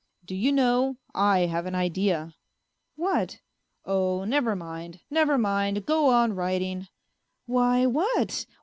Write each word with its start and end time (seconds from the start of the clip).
"Do 0.25 0.33
you 0.33 0.51
know, 0.51 0.97
I 1.13 1.41
have 1.41 1.67
an 1.67 1.75
idea 1.75 2.33
""What?"" 2.95 3.39
Oh, 3.85 4.23
never 4.23 4.55
mind, 4.55 5.01
never 5.11 5.37
mind; 5.37 5.85
go 5.85 6.07
on 6.07 6.33
writing."" 6.33 6.87
Why, 7.45 7.85
what 7.85 8.47